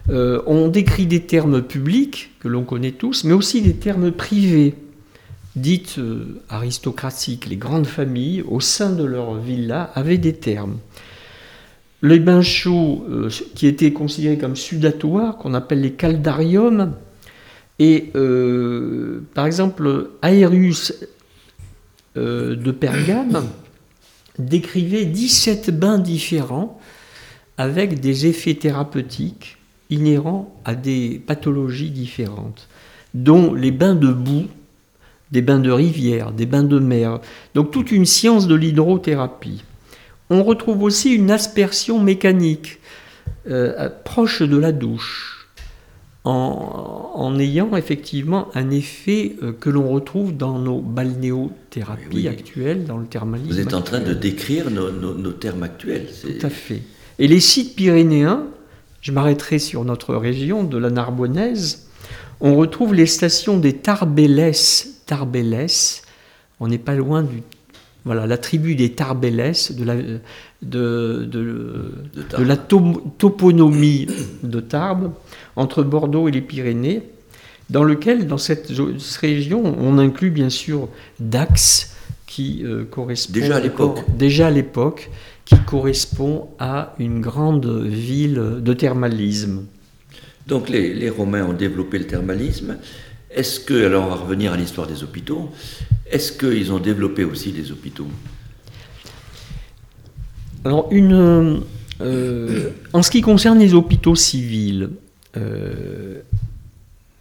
Euh, 0.09 0.41
on 0.47 0.69
décrit 0.69 1.05
des 1.05 1.21
termes 1.21 1.61
publics 1.61 2.31
que 2.39 2.47
l'on 2.47 2.63
connaît 2.63 2.91
tous, 2.91 3.23
mais 3.23 3.33
aussi 3.33 3.61
des 3.61 3.75
termes 3.75 4.11
privés 4.11 4.75
dites 5.55 5.97
euh, 5.99 6.41
aristocratiques, 6.49 7.47
les 7.47 7.57
grandes 7.57 7.87
familles, 7.87 8.43
au 8.47 8.59
sein 8.59 8.91
de 8.91 9.03
leur 9.03 9.35
villa, 9.35 9.91
avaient 9.95 10.17
des 10.17 10.33
termes. 10.33 10.77
Les 12.01 12.19
bains 12.19 12.41
chauds, 12.41 13.05
euh, 13.09 13.29
qui 13.55 13.67
étaient 13.67 13.93
considérés 13.93 14.37
comme 14.37 14.55
sudatoires, 14.55 15.37
qu'on 15.37 15.53
appelle 15.53 15.81
les 15.81 15.93
caldariums, 15.93 16.93
et 17.79 18.11
euh, 18.15 19.21
par 19.33 19.45
exemple, 19.45 20.09
Aérius 20.21 20.93
de 22.15 22.71
Pergame 22.71 23.47
décrivait 24.39 25.05
17 25.05 25.71
bains 25.71 25.97
différents 25.97 26.79
avec 27.57 27.99
des 27.99 28.27
effets 28.27 28.53
thérapeutiques 28.53 29.57
inhérents 29.89 30.55
à 30.65 30.75
des 30.75 31.21
pathologies 31.25 31.89
différentes, 31.89 32.67
dont 33.15 33.55
les 33.55 33.71
bains 33.71 33.95
de 33.95 34.13
boue 34.13 34.47
des 35.33 35.41
bains 35.41 35.59
de 35.59 35.71
rivière, 35.71 36.31
des 36.31 36.45
bains 36.45 36.63
de 36.63 36.77
mer, 36.77 37.19
donc 37.55 37.71
toute 37.71 37.91
une 37.91 38.05
science 38.05 38.47
de 38.47 38.53
l'hydrothérapie. 38.53 39.63
On 40.29 40.43
retrouve 40.43 40.83
aussi 40.83 41.11
une 41.11 41.31
aspersion 41.31 41.99
mécanique 41.99 42.79
euh, 43.49 43.89
proche 44.05 44.43
de 44.43 44.57
la 44.57 44.71
douche, 44.71 45.49
en, 46.23 47.35
ayant 47.37 47.75
effectivement 47.75 48.47
un 48.53 48.69
effet 48.69 49.35
euh, 49.41 49.51
que 49.51 49.69
l'on 49.69 49.89
retrouve 49.89 50.37
dans 50.37 50.59
nos 50.59 50.79
balnéothérapies 50.79 52.27
actuelles, 52.29 52.85
dans 52.85 52.97
le 52.97 53.07
thermalisme. 53.07 53.51
Vous 53.51 53.59
êtes 53.59 53.73
en 53.73 53.81
train 53.81 53.99
de 53.99 54.13
décrire 54.13 54.69
nos, 54.69 55.31
termes 55.31 55.63
actuels. 55.63 56.07
Tout 56.21 56.45
à 56.45 56.49
fait. 56.49 56.83
Et 57.17 57.27
les 57.27 57.39
sites 57.39 57.75
pyrénéens, 57.75 58.45
je 59.01 59.11
m'arrêterai 59.11 59.57
sur 59.57 59.83
notre 59.83 60.15
région 60.15 60.63
de 60.63 60.77
la 60.77 60.91
Narbonnaise, 60.91 61.87
on 62.39 62.55
retrouve 62.55 62.93
les 62.93 63.07
stations 63.07 63.57
des 63.57 63.73
Tarbelles 63.73 64.53
Tarbelles. 65.05 65.67
On 66.59 66.67
n'est 66.67 66.77
pas 66.77 66.95
loin 66.95 67.23
du 67.23 67.41
voilà, 68.05 68.27
la 68.27 68.37
tribu 68.37 68.75
des 68.75 68.91
Tarbelles, 68.91 69.53
de 69.69 69.85
la, 69.85 69.95
de, 70.61 71.23
de, 71.23 72.43
la 72.43 72.57
toponymie 72.57 74.07
de 74.43 74.59
Tarbes, 74.59 75.13
entre 75.55 75.83
Bordeaux 75.83 76.27
et 76.27 76.31
les 76.31 76.41
Pyrénées, 76.41 77.03
dans 77.69 77.83
lequel, 77.83 78.27
dans 78.27 78.37
cette, 78.37 78.71
région, 79.21 79.63
on 79.79 79.97
inclut 79.99 80.31
bien 80.31 80.49
sûr 80.49 80.89
Dax, 81.21 81.95
qui 82.27 82.63
euh, 82.65 82.83
correspond 82.83 83.33
déjà 83.33 83.55
à 83.55 83.59
l'époque, 83.61 84.03
déjà 84.17 84.47
à 84.47 84.51
l'époque, 84.51 85.09
qui 85.45 85.55
correspond 85.65 86.49
à 86.59 86.95
une 86.99 87.21
grande 87.21 87.67
ville 87.85 88.41
de 88.59 88.73
thermalisme. 88.73 89.65
Donc 90.47 90.67
les, 90.67 90.93
les 90.93 91.09
Romains 91.09 91.45
ont 91.45 91.53
développé 91.53 91.99
le 91.99 92.07
thermalisme. 92.07 92.77
Est-ce 93.33 93.59
que, 93.59 93.85
alors 93.85 94.05
on 94.05 94.09
va 94.09 94.15
revenir 94.15 94.53
à 94.53 94.57
l'histoire 94.57 94.87
des 94.87 95.03
hôpitaux, 95.03 95.49
est-ce 96.09 96.31
qu'ils 96.31 96.71
ont 96.71 96.79
développé 96.79 97.23
aussi 97.23 97.51
des 97.51 97.71
hôpitaux? 97.71 98.07
Alors, 100.65 100.87
une, 100.91 101.63
euh, 102.01 102.69
en 102.93 103.01
ce 103.01 103.09
qui 103.09 103.21
concerne 103.21 103.59
les 103.59 103.73
hôpitaux 103.73 104.15
civils, 104.15 104.91
euh, 105.35 106.19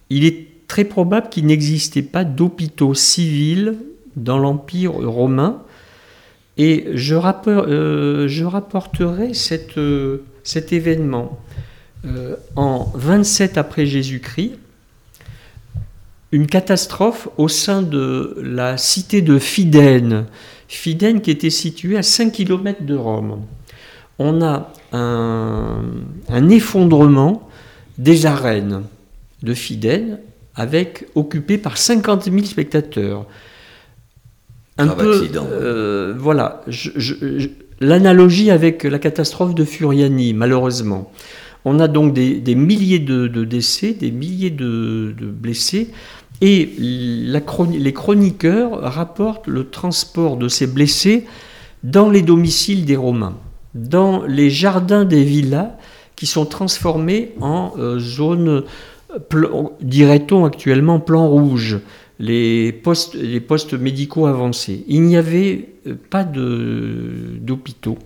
il 0.09 0.25
est 0.25 0.47
très 0.67 0.85
probable 0.85 1.29
qu'il 1.29 1.47
n'existait 1.47 2.03
pas 2.03 2.23
d'hôpitaux 2.23 2.93
civils 2.93 3.75
dans 4.15 4.37
l'Empire 4.37 4.93
romain. 4.93 5.63
Et 6.57 6.85
je, 6.93 7.15
euh, 7.15 8.47
rapporterai 8.47 9.33
cet 9.33 10.73
événement 10.73 11.39
en 12.55 12.91
27 12.95 13.57
après 13.57 13.85
Jésus-Christ 13.85 14.51
une 16.33 16.47
catastrophe 16.47 17.29
au 17.37 17.47
sein 17.47 17.83
de 17.83 18.35
la 18.41 18.75
cité 18.77 19.21
de 19.21 19.37
Fidène. 19.37 20.25
Fidène 20.67 21.21
qui 21.21 21.29
était 21.29 21.51
située 21.51 21.95
à 21.95 22.01
5 22.01 22.31
km 22.31 22.81
de 22.83 22.95
Rome. 22.95 23.41
On 24.17 24.41
a 24.41 24.73
un, 24.93 26.49
effondrement 26.49 27.47
des 27.99 28.25
arènes 28.25 28.81
de 29.43 29.53
Fidène 29.53 30.19
avec 30.55 31.05
occupé 31.13 31.59
par 31.59 31.77
50 31.77 32.23
000 32.23 32.43
spectateurs. 32.45 33.27
un 34.79 34.87
peu, 34.87 36.15
voilà, 36.17 36.63
l'analogie 37.79 38.49
avec 38.49 38.83
la 38.83 38.97
catastrophe 38.97 39.53
de 39.53 39.63
Furiani, 39.63 40.33
malheureusement. 40.33 41.11
On 41.65 41.79
a 41.79 41.87
donc 41.87 42.13
des, 42.13 42.55
milliers 42.55 42.99
de, 42.99 43.27
décès, 43.45 43.93
des 43.93 44.11
milliers 44.11 44.49
de, 44.49 45.13
blessés, 45.21 45.89
et 46.41 46.73
les 46.77 47.93
chroniqueurs 47.93 48.81
rapportent 48.81 49.47
le 49.47 49.69
transport 49.69 50.37
de 50.37 50.47
ces 50.47 50.67
blessés 50.67 51.25
dans 51.83 52.09
les 52.09 52.21
domiciles 52.21 52.85
des 52.85 52.95
Romains, 52.95 53.37
dans 53.75 54.23
les 54.23 54.49
jardins 54.49 55.05
des 55.05 55.23
villas 55.23 55.77
qui 56.15 56.27
sont 56.27 56.45
transformés 56.45 57.33
en 57.41 57.73
euh, 57.77 57.99
zones, 57.99 58.63
dirait-on 59.81 60.45
actuellement, 60.45 60.99
plan 60.99 61.27
rouge, 61.27 61.79
les 62.19 62.71
postes, 62.71 63.15
les 63.15 63.39
postes 63.39 63.73
médicaux 63.73 64.25
avancés. 64.25 64.85
Il 64.87 65.03
n'y 65.03 65.17
avait 65.17 65.69
euh, 65.87 65.95
pas 66.09 66.23
d'hôpitaux. 66.23 67.97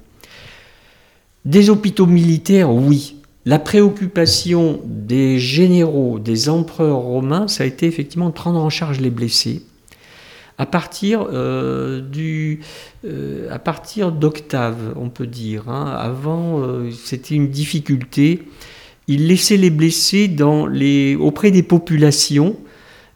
Des 1.46 1.70
hôpitaux 1.70 2.08
militaires, 2.08 2.74
oui, 2.74 3.17
la 3.48 3.60
préoccupation 3.60 4.82
des 4.84 5.40
généraux, 5.40 6.20
des 6.20 6.50
empereurs 6.50 6.98
romains, 6.98 7.48
ça 7.48 7.64
a 7.64 7.66
été 7.66 7.86
effectivement 7.86 8.28
de 8.28 8.34
prendre 8.34 8.60
en 8.60 8.70
charge 8.70 9.00
les 9.00 9.10
blessés. 9.10 9.62
À 10.58 10.66
partir, 10.66 11.28
euh, 11.32 12.02
euh, 13.06 14.12
d'Octave, 14.12 14.94
on 14.98 15.08
peut 15.08 15.28
dire. 15.28 15.70
Hein. 15.70 15.86
Avant, 15.98 16.60
euh, 16.60 16.92
c'était 16.92 17.36
une 17.36 17.48
difficulté. 17.48 18.44
Il 19.08 19.28
laissait 19.28 19.56
les 19.56 19.70
blessés 19.70 20.30
auprès 21.18 21.52
des 21.52 21.64
populations 21.64 22.58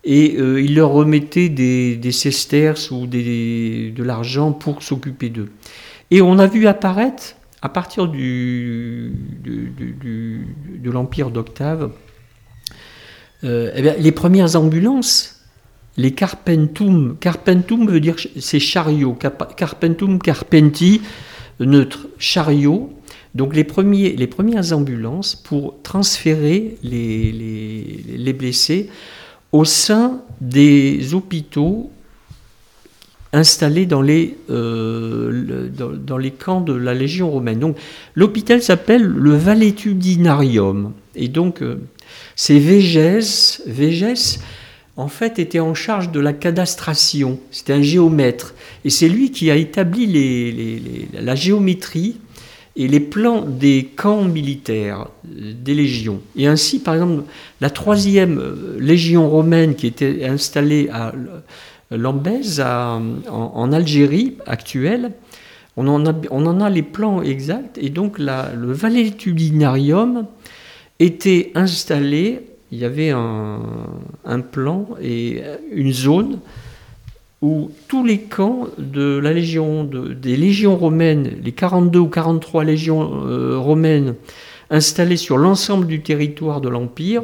et 0.05 0.37
il 0.37 0.75
leur 0.75 0.91
remettait 0.91 1.49
des, 1.49 1.97
des 1.97 2.11
sesterces 2.13 2.89
ou 2.89 3.05
de 3.05 4.01
l'argent 4.01 4.53
pour 4.53 4.81
s'occuper 4.81 5.27
d'eux. 5.27 5.49
Et 6.09 6.21
on 6.21 6.39
a 6.39 6.47
vu 6.47 6.67
apparaître 6.67 7.35
à 7.61 7.69
partir 7.69 8.07
de 8.07 9.11
l'empire 10.83 11.29
d'Octave, 11.29 11.91
euh, 13.43 13.71
eh 13.75 14.01
les 14.01 14.11
premières 14.11 14.55
ambulances, 14.55 15.41
les 15.97 16.11
carpentum, 16.11 17.17
carpentum 17.19 17.87
veut 17.87 17.99
dire 17.99 18.15
c'est 18.39 18.59
chariot, 18.59 19.13
carpentum 19.13 20.19
carpenti, 20.19 21.01
neutre, 21.59 22.07
chariot. 22.17 22.93
Donc 23.33 23.55
les, 23.55 23.63
premiers, 23.63 24.09
les 24.09 24.27
premières 24.27 24.73
ambulances 24.73 25.35
pour 25.35 25.81
transférer 25.83 26.77
les 26.83 28.33
blessés 28.37 28.89
au 29.51 29.65
sein 29.65 30.21
des 30.39 31.13
hôpitaux 31.13 31.91
installés 33.33 33.85
dans 33.85 34.01
les, 34.01 34.37
euh, 34.49 35.69
dans, 35.69 36.17
les 36.17 36.31
camps 36.31 36.61
de 36.61 36.73
la 36.73 36.93
Légion 36.93 37.29
romaine. 37.29 37.59
Donc 37.59 37.77
l'hôpital 38.15 38.61
s'appelle 38.61 39.03
le 39.03 39.35
Valetudinarium. 39.35 40.93
Et 41.15 41.27
donc 41.27 41.61
euh, 41.61 41.81
c'est 42.35 42.59
Végès, 42.59 43.61
Végès 43.65 44.39
en 44.97 45.07
fait 45.07 45.39
était 45.39 45.61
en 45.61 45.73
charge 45.73 46.11
de 46.11 46.19
la 46.19 46.33
cadastration. 46.33 47.39
C'était 47.51 47.73
un 47.73 47.81
géomètre. 47.81 48.53
Et 48.83 48.89
c'est 48.89 49.09
lui 49.09 49.31
qui 49.31 49.49
a 49.49 49.55
établi 49.55 50.79
la 51.13 51.35
géométrie 51.35 52.17
et 52.75 52.87
les 52.87 52.99
plans 52.99 53.41
des 53.41 53.89
camps 53.95 54.23
militaires 54.23 55.07
des 55.23 55.73
légions. 55.73 56.21
Et 56.37 56.47
ainsi, 56.47 56.79
par 56.79 56.93
exemple, 56.95 57.23
la 57.59 57.69
troisième 57.69 58.39
euh, 58.39 58.77
légion 58.79 59.29
romaine 59.29 59.75
qui 59.75 59.87
était 59.87 60.25
installée 60.25 60.87
à 60.91 61.13
Lambèze, 61.91 62.61
en, 62.61 63.71
Algérie 63.71 64.37
actuelle, 64.45 65.11
on 65.77 65.87
en, 65.87 66.59
a, 66.61 66.69
les 66.69 66.81
plans 66.83 67.21
exacts, 67.21 67.77
et 67.77 67.89
donc 67.89 68.17
le 68.19 68.71
valétudinarium 68.71 70.25
était 70.99 71.51
installé, 71.55 72.41
il 72.71 72.79
y 72.79 72.85
avait 72.85 73.09
un, 73.11 74.39
plan 74.51 74.87
et 75.01 75.41
une 75.71 75.91
zone 75.91 76.39
où 77.41 77.71
tous 77.87 78.05
les 78.05 78.19
camps 78.19 78.67
de 78.77 79.17
la 79.17 79.33
légion, 79.33 79.83
des 79.83 80.37
légions 80.37 80.77
romaines, 80.77 81.31
les 81.43 81.51
42 81.51 81.99
ou 81.99 82.07
43 82.07 82.63
légions 82.63 83.25
euh, 83.25 83.57
romaines 83.57 84.15
installées 84.71 85.17
sur 85.17 85.37
l'ensemble 85.37 85.85
du 85.85 86.01
territoire 86.01 86.61
de 86.61 86.69
l'Empire, 86.69 87.23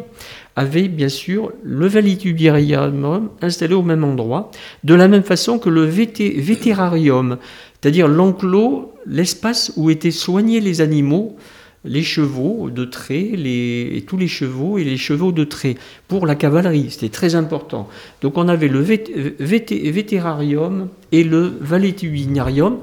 avait 0.56 0.88
bien 0.88 1.10
sûr 1.10 1.52
le 1.64 1.88
valitudinarium 1.88 3.30
installé 3.42 3.74
au 3.74 3.84
même 3.84 4.04
endroit, 4.04 4.52
de 4.84 4.94
la 4.94 5.08
même 5.08 5.24
façon 5.24 5.58
que 5.58 5.70
le 5.70 5.84
vétérarium, 5.84 7.38
c'est-à-dire 7.80 8.08
l'enclos, 8.08 8.94
l'espace 9.06 9.72
où 9.78 9.90
étaient 9.90 10.12
soignés 10.12 10.60
les 10.60 10.82
animaux, 10.82 11.38
les 11.86 12.04
chevaux 12.04 12.70
de 12.70 12.86
trait, 12.86 13.32
les, 13.36 14.04
tous 14.08 14.18
les 14.18 14.28
chevaux 14.28 14.78
et 14.78 14.84
les 14.84 14.98
chevaux 14.98 15.32
de 15.32 15.44
trait 15.44 15.76
pour 16.08 16.26
la 16.26 16.36
cavalerie. 16.36 16.88
C'était 16.90 17.10
très 17.10 17.36
important. 17.36 17.88
Donc 18.22 18.38
on 18.38 18.48
avait 18.50 18.68
le 18.68 18.82
vétérarium 18.82 20.90
et 21.12 21.24
le 21.24 21.54
valitudinarium 21.62 22.80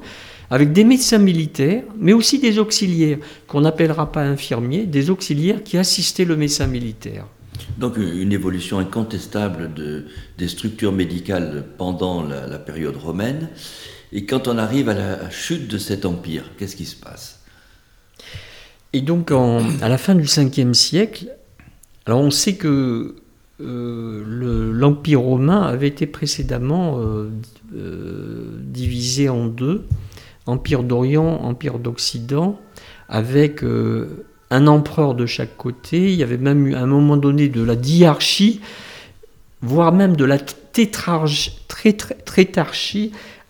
avec 0.55 0.73
des 0.73 0.85
médecins 0.85 1.19
militaires, 1.19 1.83
mais 1.99 2.13
aussi 2.13 2.39
des 2.39 2.61
auxiliaires, 2.61 3.19
qu'on 3.49 3.63
n'appellera 3.63 4.13
pas 4.13 4.23
infirmiers, 4.23 4.87
des 4.87 5.11
auxiliaires 5.11 5.65
qui 5.65 5.77
assistaient 5.79 6.25
le 6.25 6.37
médecin 6.37 6.69
militaire. 6.69 7.27
Donc 7.77 7.97
une 7.97 8.31
évolution 8.31 8.79
incontestable 8.79 9.75
de, 9.75 10.05
des 10.39 10.47
structures 10.47 10.93
médicales 10.93 11.65
pendant 11.77 12.23
la, 12.23 12.61
période 12.61 12.97
romaine. 12.97 13.49
Et 14.13 14.27
quand 14.27 14.47
on 14.47 14.57
arrive 14.57 14.89
à 14.89 14.95
la 14.95 15.29
chute 15.29 15.67
de 15.67 15.77
cet 15.77 16.07
empire, 16.07 16.45
qu'est-ce 16.57 16.77
qui 16.77 16.85
se 16.85 16.95
passe? 16.95 17.41
Et 18.93 19.01
donc 19.01 19.33
à 19.33 19.89
la 19.89 19.99
fin 19.99 20.15
du 20.15 20.23
5e 20.23 20.73
siècle, 20.73 21.35
alors 22.07 22.21
on 22.21 22.31
sait 22.31 22.55
que 22.55 23.17
euh, 23.61 24.71
l'empire 24.73 25.21
romain 25.21 25.63
avait 25.63 25.89
été 25.89 26.07
précédemment 26.07 27.01
euh, 27.01 27.29
euh, 27.75 28.61
divisé 28.63 29.29
en 29.29 29.47
deux, 29.47 29.85
empire 30.47 30.83
d'Orient, 30.83 31.41
empire 31.43 31.79
d'Occident, 31.79 32.61
avec 33.09 33.63
un 34.51 34.67
empereur 34.67 35.15
de 35.15 35.27
chaque 35.27 35.57
côté, 35.57 36.13
il 36.13 36.17
y 36.17 36.23
avait 36.23 36.39
même 36.39 36.67
eu 36.67 36.75
à 36.75 36.81
un 36.81 36.87
moment 36.87 37.17
donné 37.17 37.49
de 37.49 37.63
la 37.63 37.77
diarchie, 37.77 38.61
voire 39.63 39.93
même 39.93 40.17
de 40.17 40.25
la 40.25 40.39
tétrarchie, 40.39 41.53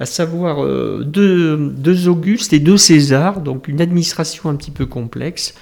à 0.00 0.06
savoir 0.06 0.64
euh, 0.64 1.04
deux, 1.04 2.08
Augustes 2.08 2.52
et 2.52 2.58
deux 2.58 2.76
Césars, 2.76 3.40
donc 3.40 3.68
une 3.68 3.80
administration 3.80 4.50
un 4.50 4.56
petit 4.56 4.70
peu 4.70 4.86
complexe. 4.86 5.54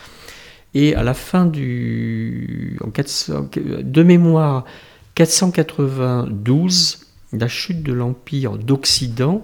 Et 0.75 0.95
à 0.95 1.03
la 1.03 1.13
fin 1.13 1.45
du. 1.45 2.79
De 3.59 4.03
mémoire, 4.03 4.65
492, 5.15 7.01
la 7.35 7.49
chute 7.49 7.83
de 7.83 7.93
l'Empire 7.93 8.57
d'Occident, 8.57 9.43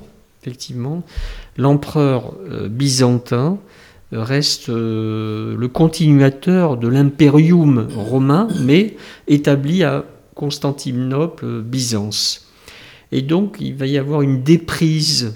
effectivement, 0.49 1.05
l'empereur 1.57 2.35
euh, 2.51 2.69
byzantin 2.69 3.59
reste 4.13 4.71
euh, 4.71 5.57
le 5.57 5.69
continuateur 5.69 6.77
de 6.77 6.89
l'impérium 6.89 7.87
romain, 7.95 8.49
mais 8.65 8.97
établi 9.27 9.85
à 9.85 10.05
Constantinople, 10.35 11.63
Byzance. 11.63 12.49
Et 13.13 13.23
donc 13.23 13.57
il 13.61 13.75
va 13.75 13.87
y 13.87 13.99
avoir 13.99 14.23
une 14.23 14.43
déprise 14.43 15.35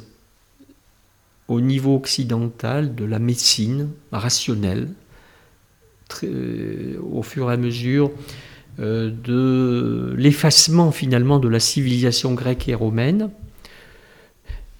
au 1.48 1.60
niveau 1.60 1.94
occidental 1.96 2.94
de 2.94 3.04
la 3.04 3.18
médecine 3.18 3.88
rationnelle, 4.10 4.88
euh, 6.24 6.96
au 7.12 7.22
fur 7.22 7.50
et 7.50 7.54
à 7.54 7.56
mesure 7.56 8.10
euh, 8.80 9.10
de 9.10 10.14
l'effacement 10.16 10.92
finalement 10.92 11.38
de 11.38 11.48
la 11.48 11.60
civilisation 11.60 12.32
grecque 12.32 12.68
et 12.68 12.74
romaine, 12.74 13.30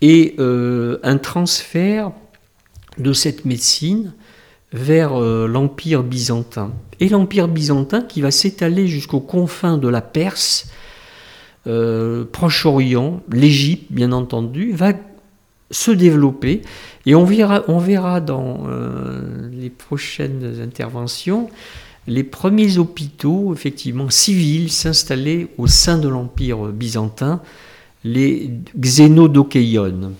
et 0.03 0.35
un 0.39 1.17
transfert 1.17 2.13
de 2.99 3.13
cette 3.13 3.45
médecine 3.45 4.13
vers 4.73 5.21
euh, 5.21 5.47
l'Empire 5.47 6.03
byzantin. 6.03 6.73
Et 7.01 7.09
l'Empire 7.09 7.49
byzantin 7.49 8.03
qui 8.03 8.21
va 8.21 8.31
s'étaler 8.31 8.87
jusqu'aux 8.87 9.21
confins 9.21 9.79
de 9.79 9.89
la 9.89 10.01
Perse, 10.01 10.71
euh, 11.67 12.25
Proche-Orient, 12.31 13.23
l'Égypte 13.31 13.87
bien 13.91 14.13
entendu, 14.13 14.73
va 14.73 14.93
se 15.71 15.91
développer. 15.91 16.63
Et 17.07 17.15
on 17.15 17.25
verra, 17.25 17.65
on 17.69 17.79
verra 17.79 18.21
dans 18.21 18.67
euh, 18.69 19.49
les 19.53 19.71
prochaines 19.71 20.61
interventions 20.63 21.49
les 22.09 22.25
premiers 22.25 22.79
hôpitaux, 22.79 23.53
effectivement, 23.55 24.11
civils 24.11 24.73
s'installer 24.73 25.47
au 25.57 25.69
sein 25.69 25.99
de 25.99 26.09
l'Empire 26.09 26.59
byzantin, 26.73 27.41
les 28.05 28.51
xénodocéiones. 28.79 30.15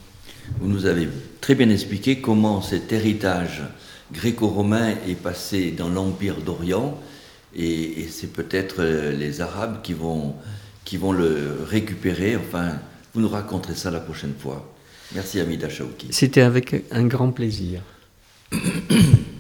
Vous 0.61 0.69
nous 0.69 0.87
avez 0.87 1.09
très 1.41 1.55
bien 1.55 1.71
expliqué 1.71 2.21
comment 2.21 2.63
cet 2.63 2.93
héritage 2.93 3.63
gréco-romain 4.13 4.95
est 5.09 5.21
passé 5.21 5.71
dans 5.71 5.89
l'Empire 5.89 6.37
d'Orient 6.43 6.99
et, 7.55 8.07
c'est 8.11 8.33
peut-être 8.33 8.77
euh, 8.79 9.13
les 9.13 9.41
Arabes 9.41 9.83
qui 9.83 9.93
vont, 9.93 10.35
qui 10.85 10.97
vont 10.97 11.13
le 11.13 11.59
récupérer, 11.69 12.37
enfin 12.37 12.79
Vous 13.15 13.21
nous 13.21 13.29
raconterez 13.29 13.75
ça 13.75 13.91
la 13.91 14.01
prochaine 14.01 14.33
fois. 14.39 14.73
Merci 15.15 15.39
Amida 15.41 15.69
Chaouki. 15.69 16.09
C'était 16.11 16.41
avec 16.41 16.85
un 16.91 17.05
grand 17.05 17.31
plaisir. 17.31 17.83